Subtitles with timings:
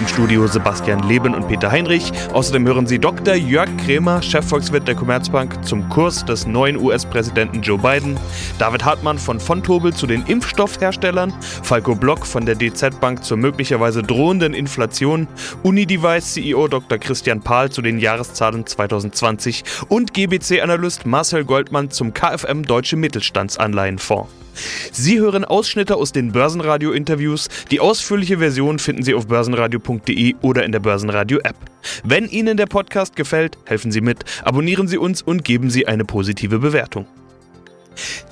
[0.00, 2.12] Im Studio Sebastian Leben und Peter Heinrich.
[2.32, 3.34] Außerdem hören Sie Dr.
[3.34, 8.16] Jörg Krämer, Chefvolkswirt der Commerzbank, zum Kurs des neuen US-Präsidenten Joe Biden.
[8.58, 11.32] David Hartmann von Fontobel zu den Impfstoffherstellern.
[11.62, 15.26] Falco Block von der DZ Bank zur möglicherweise drohenden Inflation.
[15.62, 16.98] Unidevice CEO Dr.
[16.98, 19.64] Christian Pahl zu den Jahreszahlen 2020.
[19.88, 24.43] Und GBC-Analyst Marcel Goldmann zum KfM Deutsche Mittelstandsanleihenfonds.
[24.92, 27.48] Sie hören Ausschnitte aus den Börsenradio-Interviews.
[27.70, 31.56] Die ausführliche Version finden Sie auf börsenradio.de oder in der Börsenradio-App.
[32.04, 36.04] Wenn Ihnen der Podcast gefällt, helfen Sie mit, abonnieren Sie uns und geben Sie eine
[36.04, 37.06] positive Bewertung.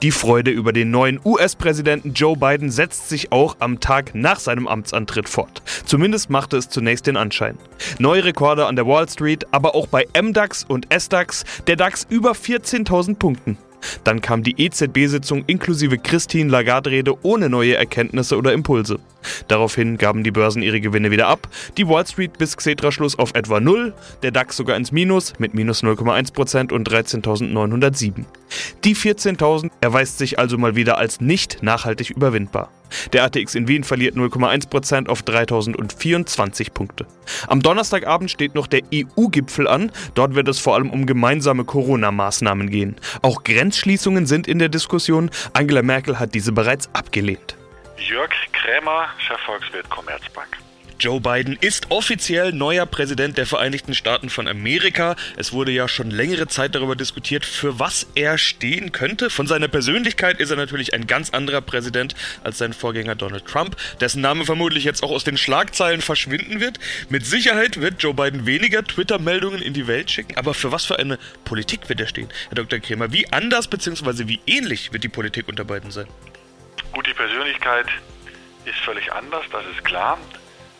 [0.02, 4.66] Die Freude über den neuen US-Präsidenten Joe Biden setzt sich auch am Tag nach seinem
[4.66, 5.62] Amtsantritt fort.
[5.84, 7.56] Zumindest machte es zunächst den Anschein.
[7.98, 12.32] Neue Rekorde an der Wall Street, aber auch bei MDAX und SDAX, der DAX über
[12.32, 13.56] 14.000 Punkten.
[14.04, 18.98] Dann kam die EZB-Sitzung inklusive Christine Lagarde-Rede ohne neue Erkenntnisse oder Impulse.
[19.48, 23.60] Daraufhin gaben die Börsen ihre Gewinne wieder ab, die Wall Street bis Xetra-Schluss auf etwa
[23.60, 28.24] 0, der DAX sogar ins Minus mit minus 0,1% und 13.907.
[28.84, 32.70] Die 14.000 erweist sich also mal wieder als nicht nachhaltig überwindbar.
[33.12, 37.06] Der ATX in Wien verliert 0,1% auf 3024 Punkte.
[37.46, 39.90] Am Donnerstagabend steht noch der EU-Gipfel an.
[40.14, 42.96] Dort wird es vor allem um gemeinsame Corona-Maßnahmen gehen.
[43.22, 45.30] Auch Grenzschließungen sind in der Diskussion.
[45.52, 47.56] Angela Merkel hat diese bereits abgelehnt.
[48.08, 50.58] Jörg Krämer, Chefvolkswirt Commerzbank.
[50.98, 55.16] Joe Biden ist offiziell neuer Präsident der Vereinigten Staaten von Amerika.
[55.36, 59.28] Es wurde ja schon längere Zeit darüber diskutiert, für was er stehen könnte.
[59.28, 62.14] Von seiner Persönlichkeit ist er natürlich ein ganz anderer Präsident
[62.44, 66.78] als sein Vorgänger Donald Trump, dessen Name vermutlich jetzt auch aus den Schlagzeilen verschwinden wird.
[67.08, 70.98] Mit Sicherheit wird Joe Biden weniger Twitter-Meldungen in die Welt schicken, aber für was für
[70.98, 72.28] eine Politik wird er stehen?
[72.48, 72.78] Herr Dr.
[72.78, 74.28] Kremer, wie anders bzw.
[74.28, 76.06] wie ähnlich wird die Politik unter Biden sein?
[76.92, 77.86] Gut, die Persönlichkeit
[78.64, 80.18] ist völlig anders, das ist klar.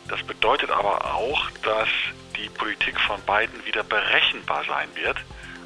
[0.07, 1.87] Das bedeutet aber auch, dass
[2.35, 5.17] die Politik von Biden wieder berechenbar sein wird,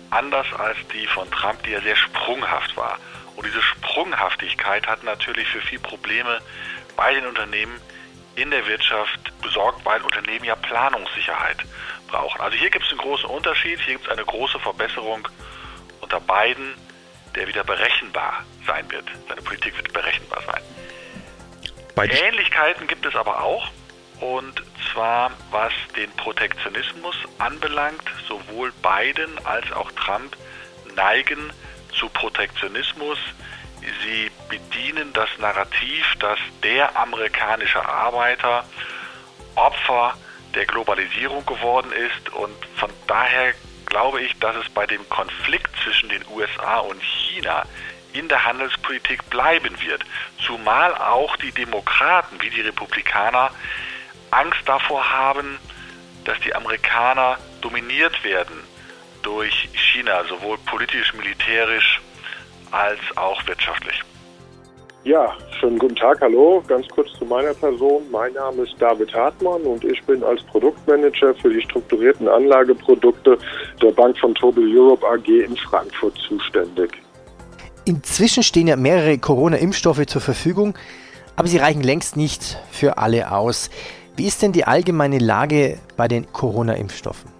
[0.09, 2.99] anders als die von Trump, die ja sehr sprunghaft war.
[3.35, 6.39] Und diese Sprunghaftigkeit hat natürlich für viele Probleme
[6.95, 7.79] bei den Unternehmen
[8.35, 11.57] in der Wirtschaft besorgt, weil Unternehmen ja Planungssicherheit
[12.07, 12.39] brauchen.
[12.39, 15.27] Also hier gibt es einen großen Unterschied, hier gibt es eine große Verbesserung
[16.01, 16.73] unter Biden,
[17.37, 19.05] der wieder berechenbar sein wird.
[19.27, 20.61] Seine Politik wird berechenbar sein.
[21.95, 23.69] Beide Ähnlichkeiten gibt es aber auch.
[24.19, 30.35] Und zwar was den Protektionismus anbelangt, sowohl Biden als auch Trump
[30.95, 31.51] neigen
[31.93, 33.19] zu Protektionismus.
[34.03, 38.65] Sie bedienen das Narrativ, dass der amerikanische Arbeiter
[39.55, 40.15] Opfer
[40.55, 43.53] der Globalisierung geworden ist und von daher
[43.87, 47.63] glaube ich, dass es bei dem Konflikt zwischen den USA und China
[48.13, 50.03] in der Handelspolitik bleiben wird.
[50.45, 53.51] Zumal auch die Demokraten wie die Republikaner
[54.31, 55.59] Angst davor haben,
[56.25, 58.63] dass die Amerikaner dominiert werden
[59.21, 62.01] durch China, sowohl politisch, militärisch
[62.71, 64.01] als auch wirtschaftlich.
[65.03, 66.63] Ja, schönen guten Tag, hallo.
[66.67, 68.03] Ganz kurz zu meiner Person.
[68.11, 73.37] Mein Name ist David Hartmann und ich bin als Produktmanager für die strukturierten Anlageprodukte
[73.81, 76.91] der Bank von Tobel Europe AG in Frankfurt zuständig.
[77.85, 80.75] Inzwischen stehen ja mehrere Corona-Impfstoffe zur Verfügung,
[81.35, 83.69] aber sie reichen längst nicht für alle aus.
[84.15, 87.31] Wie ist denn die allgemeine Lage bei den Corona-Impfstoffen?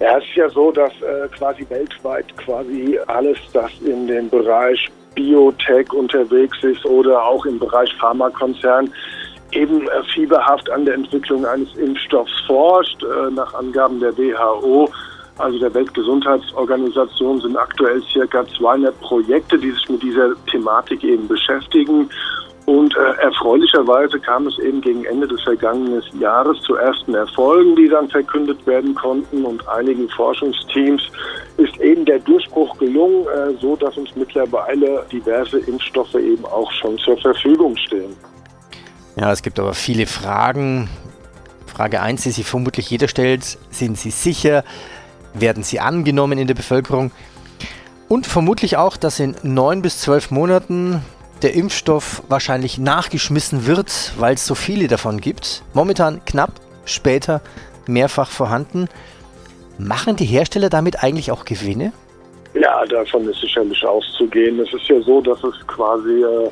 [0.00, 4.90] Ja, es ist ja so, dass äh, quasi weltweit quasi alles, das in dem Bereich
[5.14, 8.90] Biotech unterwegs ist oder auch im Bereich Pharmakonzern,
[9.52, 13.02] eben äh, fieberhaft an der Entwicklung eines Impfstoffs forscht.
[13.02, 14.88] Äh, nach Angaben der WHO,
[15.38, 22.08] also der Weltgesundheitsorganisation, sind aktuell circa 200 Projekte, die sich mit dieser Thematik eben beschäftigen.
[22.66, 27.88] Und äh, erfreulicherweise kam es eben gegen Ende des vergangenen Jahres zu ersten Erfolgen, die
[27.88, 29.44] dann verkündet werden konnten.
[29.44, 31.02] Und einigen Forschungsteams
[31.58, 36.96] ist eben der Durchbruch gelungen, äh, so dass uns mittlerweile diverse Impfstoffe eben auch schon
[36.98, 38.16] zur Verfügung stehen.
[39.16, 40.88] Ja, es gibt aber viele Fragen.
[41.66, 44.64] Frage 1, die sich vermutlich jeder stellt, sind sie sicher?
[45.34, 47.10] Werden sie angenommen in der Bevölkerung?
[48.08, 51.02] Und vermutlich auch, dass in neun bis zwölf Monaten
[51.44, 55.62] der Impfstoff wahrscheinlich nachgeschmissen wird, weil es so viele davon gibt.
[55.74, 56.52] Momentan knapp,
[56.86, 57.42] später
[57.86, 58.88] mehrfach vorhanden.
[59.78, 61.92] Machen die Hersteller damit eigentlich auch Gewinne?
[62.54, 64.58] Ja, davon ist sicherlich auszugehen.
[64.58, 66.50] Es ist ja so, dass es quasi äh,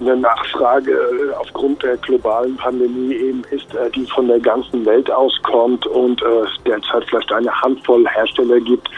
[0.00, 5.08] eine Nachfrage äh, aufgrund der globalen Pandemie eben ist, äh, die von der ganzen Welt
[5.08, 6.20] auskommt und
[6.66, 8.88] derzeit vielleicht eine Handvoll Hersteller gibt,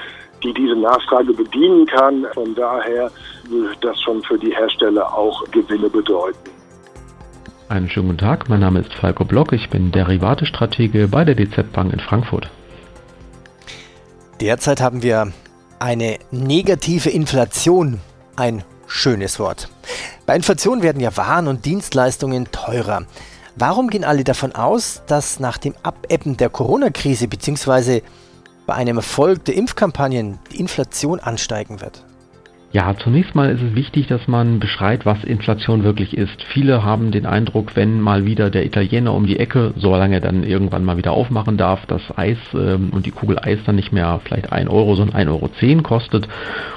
[0.42, 2.24] die diese Nachfrage bedienen kann.
[2.32, 3.10] Von daher
[3.80, 6.50] das schon für die Hersteller auch Gewinne bedeuten.
[7.68, 11.72] Einen schönen guten Tag, mein Name ist Falco Block, ich bin Derivatestratege bei der DZ
[11.72, 12.50] Bank in Frankfurt.
[14.40, 15.32] Derzeit haben wir
[15.78, 18.00] eine negative Inflation,
[18.36, 19.68] ein schönes Wort.
[20.26, 23.06] Bei Inflation werden ja Waren und Dienstleistungen teurer.
[23.56, 28.02] Warum gehen alle davon aus, dass nach dem Abebben der Corona-Krise bzw.
[28.66, 32.04] bei einem Erfolg der Impfkampagnen die Inflation ansteigen wird?
[32.74, 36.42] Ja, zunächst mal ist es wichtig, dass man beschreibt, was Inflation wirklich ist.
[36.42, 40.42] Viele haben den Eindruck, wenn mal wieder der Italiener um die Ecke, solange er dann
[40.42, 44.20] irgendwann mal wieder aufmachen darf, das Eis ähm, und die Kugel Eis dann nicht mehr
[44.24, 46.26] vielleicht 1 Euro, sondern 1,10 Euro kostet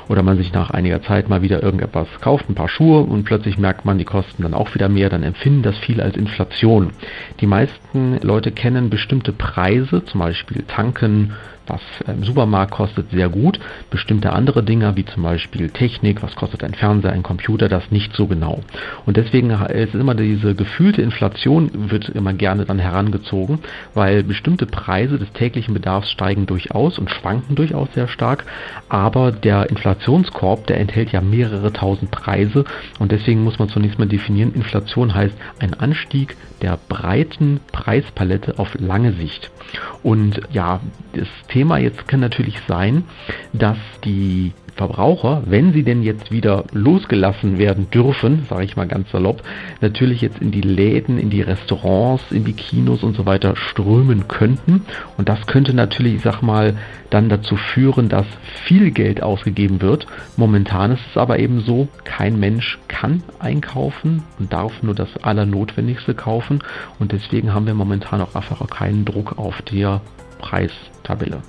[0.08, 3.58] oder man sich nach einiger Zeit mal wieder irgendetwas kauft, ein paar Schuhe und plötzlich
[3.58, 6.92] merkt man, die kosten dann auch wieder mehr, dann empfinden das viele als Inflation.
[7.40, 11.34] Die meisten Leute kennen bestimmte Preise, zum Beispiel tanken,
[11.68, 13.60] was im Supermarkt kostet, sehr gut.
[13.90, 18.14] Bestimmte andere Dinge, wie zum Beispiel Technik, was kostet ein Fernseher, ein Computer, das nicht
[18.14, 18.60] so genau.
[19.06, 23.60] Und deswegen ist immer diese gefühlte Inflation wird immer gerne dann herangezogen,
[23.94, 28.46] weil bestimmte Preise des täglichen Bedarfs steigen durchaus und schwanken durchaus sehr stark,
[28.90, 32.66] aber der Inflationskorb, der enthält ja mehrere tausend Preise
[33.00, 38.76] und deswegen muss man zunächst mal definieren, Inflation heißt ein Anstieg der breiten Preispalette auf
[38.78, 39.52] lange Sicht.
[40.04, 40.82] Und ja,
[41.14, 43.04] das Thema jetzt kann natürlich sein,
[43.54, 49.12] dass die Verbraucher, wenn sie denn jetzt wieder losgelassen werden dürfen, sage ich mal ganz
[49.12, 49.44] salopp,
[49.82, 54.28] natürlich jetzt in die Läden, in die Restaurants, in die Kinos und so weiter strömen
[54.28, 54.82] könnten.
[55.18, 56.76] Und das könnte natürlich, ich sag mal,
[57.10, 58.26] dann dazu führen, dass
[58.66, 60.08] viel Geld ausgegeben wird.
[60.36, 66.14] Momentan ist es aber eben so, kein Mensch kann einkaufen und darf nur das Allernotwendigste
[66.14, 66.60] kaufen.
[67.00, 70.02] Und deswegen haben wir momentan auch einfach keinen Druck auf der
[70.40, 71.42] Preistabelle.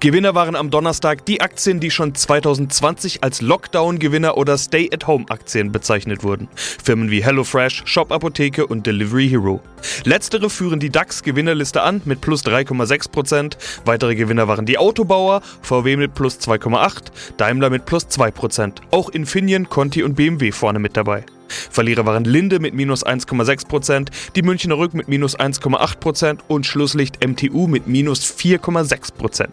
[0.00, 6.48] Gewinner waren am Donnerstag die Aktien, die schon 2020 als Lockdown-Gewinner oder Stay-at-Home-Aktien bezeichnet wurden.
[6.56, 9.60] Firmen wie HelloFresh, Shop Apotheke und Delivery Hero.
[10.04, 13.56] Letztere führen die DAX-Gewinnerliste an mit plus 3,6%.
[13.84, 18.72] Weitere Gewinner waren die Autobauer, VW mit plus 2,8%, Daimler mit plus 2%.
[18.90, 21.24] Auch Infineon, Conti und BMW vorne mit dabei.
[21.48, 27.66] Verlierer waren Linde mit minus 1,6%, die Münchner Rück mit minus 1,8% und Schlusslicht MTU
[27.66, 29.48] mit minus 4,6%.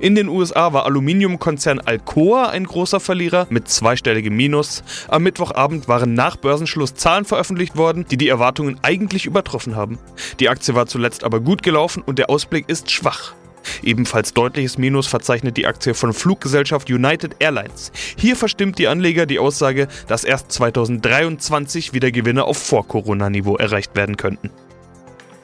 [0.00, 4.82] In den USA war Aluminiumkonzern Alcoa ein großer Verlierer mit zweistelligem Minus.
[5.08, 9.98] Am Mittwochabend waren nach Börsenschluss Zahlen veröffentlicht worden, die die Erwartungen eigentlich übertroffen haben.
[10.40, 13.34] Die Aktie war zuletzt aber gut gelaufen und der Ausblick ist schwach.
[13.82, 17.92] Ebenfalls deutliches Minus verzeichnet die Aktie von Fluggesellschaft United Airlines.
[18.16, 24.16] Hier verstimmt die Anleger die Aussage, dass erst 2023 wieder Gewinne auf Vor-Corona-Niveau erreicht werden
[24.16, 24.50] könnten.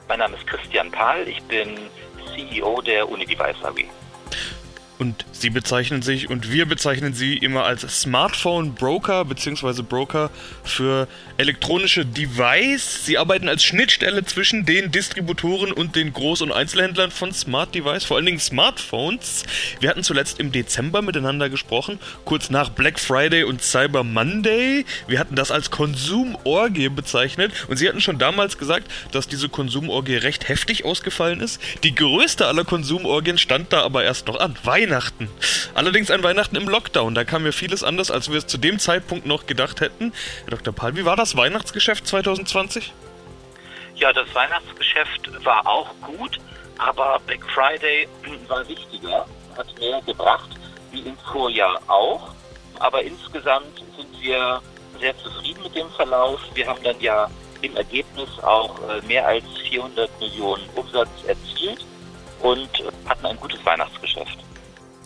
[0.07, 1.69] Mein Name ist Christian Pahl, ich bin
[2.35, 3.85] CEO der Unidevice AG.
[4.97, 9.81] Und Sie bezeichnen sich und wir bezeichnen Sie immer als Smartphone Broker bzw.
[9.81, 10.31] Broker
[10.63, 13.05] für elektronische Device.
[13.05, 18.05] Sie arbeiten als Schnittstelle zwischen den Distributoren und den Groß- und Einzelhändlern von Smart Device,
[18.05, 19.43] vor allen Dingen Smartphones.
[19.81, 24.85] Wir hatten zuletzt im Dezember miteinander gesprochen, kurz nach Black Friday und Cyber Monday.
[25.07, 30.15] Wir hatten das als Konsumorgie bezeichnet und Sie hatten schon damals gesagt, dass diese Konsumorgie
[30.15, 31.61] recht heftig ausgefallen ist.
[31.83, 34.55] Die größte aller Konsumorgien stand da aber erst noch an.
[34.63, 35.29] Weihnachten Weihnachten.
[35.73, 37.15] Allerdings ein Weihnachten im Lockdown.
[37.15, 40.13] Da kam mir vieles anders, als wir es zu dem Zeitpunkt noch gedacht hätten.
[40.43, 40.73] Herr Dr.
[40.73, 42.93] Paul, wie war das Weihnachtsgeschäft 2020?
[43.95, 46.37] Ja, das Weihnachtsgeschäft war auch gut,
[46.77, 48.07] aber Black Friday
[48.47, 49.25] war wichtiger,
[49.57, 50.51] hat mehr gebracht,
[50.91, 52.29] wie im Vorjahr auch.
[52.79, 54.61] Aber insgesamt sind wir
[54.99, 56.39] sehr zufrieden mit dem Verlauf.
[56.53, 57.27] Wir haben dann ja
[57.61, 61.83] im Ergebnis auch äh, mehr als 400 Millionen Umsatz erzielt
[62.43, 62.69] und
[63.07, 64.45] hatten ein gutes Weihnachtsgeschäft.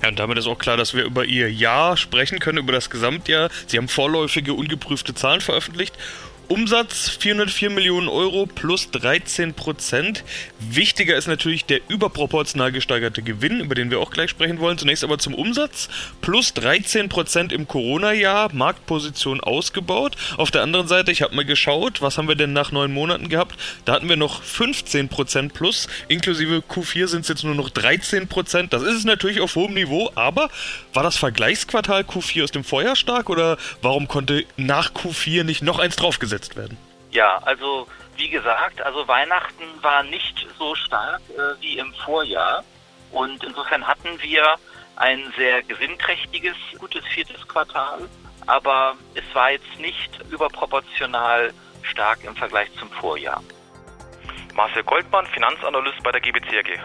[0.02, 2.90] Ja, und damit ist auch klar, dass wir über ihr Jahr sprechen können, über das
[2.90, 3.50] Gesamtjahr.
[3.68, 5.96] Sie haben vorläufige, ungeprüfte Zahlen veröffentlicht
[6.50, 10.24] Umsatz 404 Millionen Euro plus 13 Prozent.
[10.60, 14.80] Wichtiger ist natürlich der überproportional gesteigerte Gewinn, über den wir auch gleich sprechen wollen.
[14.80, 15.90] Zunächst aber zum Umsatz.
[16.22, 20.16] Plus 13 Prozent im Corona-Jahr, Marktposition ausgebaut.
[20.38, 23.30] Auf der anderen Seite, ich habe mal geschaut, was haben wir denn nach neun Monaten
[23.30, 23.56] gehabt?
[23.86, 25.88] Da hatten wir noch 15 Prozent plus.
[26.08, 28.74] Inklusive Q4 sind es jetzt nur noch 13 Prozent.
[28.74, 30.50] Das ist es natürlich auf hohem Niveau, aber
[30.96, 35.78] war das Vergleichsquartal Q4 aus dem Vorjahr stark oder warum konnte nach Q4 nicht noch
[35.78, 36.78] eins draufgesetzt umgesetzt werden?
[37.12, 42.64] Ja, also wie gesagt, also Weihnachten war nicht so stark äh, wie im Vorjahr
[43.12, 44.56] und insofern hatten wir
[44.96, 48.08] ein sehr gewinnträchtiges, gutes viertes Quartal
[48.46, 51.54] aber es war jetzt nicht überproportional
[51.84, 53.44] stark im Vergleich zum Vorjahr.
[54.56, 56.80] Marcel Goldmann, Finanzanalyst bei der GBC AG.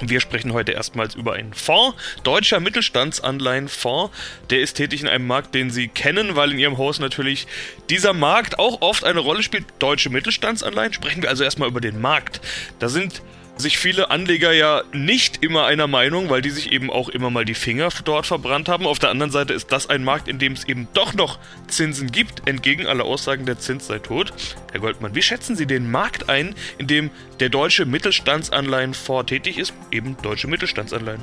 [0.00, 4.14] Wir sprechen heute erstmals über einen Fonds, Deutscher Mittelstandsanleihenfonds.
[4.50, 7.46] Der ist tätig in einem Markt, den Sie kennen, weil in Ihrem Haus natürlich
[7.90, 9.64] dieser Markt auch oft eine Rolle spielt.
[9.80, 10.92] Deutsche Mittelstandsanleihen.
[10.92, 12.40] Sprechen wir also erstmal über den Markt.
[12.78, 13.22] Da sind
[13.58, 17.44] sich viele Anleger ja nicht immer einer Meinung, weil die sich eben auch immer mal
[17.44, 18.86] die Finger dort verbrannt haben.
[18.86, 22.12] Auf der anderen Seite ist das ein Markt, in dem es eben doch noch Zinsen
[22.12, 24.32] gibt, entgegen aller Aussagen, der Zins sei tot.
[24.72, 27.10] Herr Goldmann, wie schätzen Sie den Markt ein, in dem
[27.40, 31.22] der deutsche Mittelstandsanleihenfonds tätig ist, eben deutsche Mittelstandsanleihen?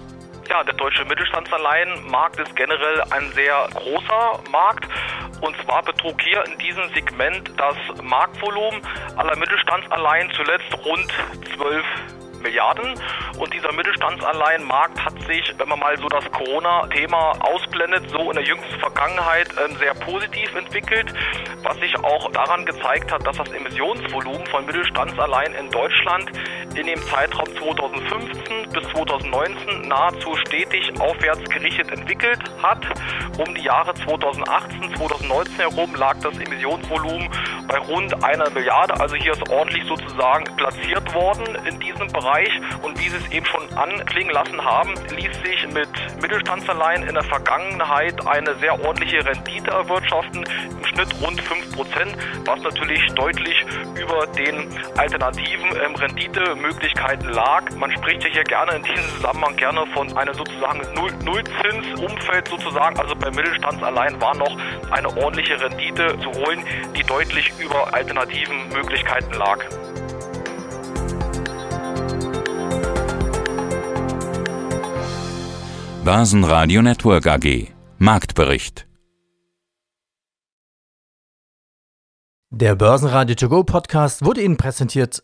[0.49, 4.87] Ja, der deutsche Mittelstandsanleihenmarkt ist generell ein sehr großer Markt.
[5.41, 8.81] Und zwar betrug hier in diesem Segment das Marktvolumen
[9.15, 11.11] aller Mittelstandsanleihen zuletzt rund
[11.55, 11.83] 12
[12.45, 12.93] Milliarden.
[13.37, 18.45] Und dieser Mittelstandsanleihenmarkt hat sich, wenn man mal so das Corona-Thema ausblendet, so in der
[18.45, 21.13] jüngsten Vergangenheit ähm, sehr positiv entwickelt,
[21.63, 26.31] was sich auch daran gezeigt hat, dass das Emissionsvolumen von Mittelstandsanleihen in Deutschland
[26.75, 32.85] in dem Zeitraum 2015 bis 2019 nahezu stetig aufwärts gerichtet entwickelt hat.
[33.37, 37.29] Um die Jahre 2018, 2019 herum lag das Emissionsvolumen
[37.67, 38.99] bei rund einer Milliarde.
[38.99, 42.49] Also hier ist ordentlich sozusagen platziert worden in diesem Bereich.
[42.81, 45.89] Und wie Sie es eben schon anklingen lassen haben, ließ sich mit
[46.21, 53.05] Mittelstandsanleihen in der Vergangenheit eine sehr ordentliche Rendite erwirtschaften, im Schnitt rund 5%, was natürlich
[53.13, 54.67] deutlich über den
[54.97, 55.95] alternativen ähm,
[56.55, 57.75] Renditemöglichkeiten lag.
[57.77, 60.81] Man spricht ja hier gerne in diesem Zusammenhang gerne von einem sozusagen
[61.23, 62.97] Nullzinsumfeld sozusagen.
[62.99, 64.57] Also bei Mittelstandsanleihen war noch
[64.91, 66.63] eine ordentliche Rendite zu holen,
[66.95, 69.59] die deutlich über alternativen Möglichkeiten lag.
[76.03, 78.85] Börsenradio Network AG Marktbericht
[82.51, 85.23] Der Börsenradio To Go Podcast wurde Ihnen präsentiert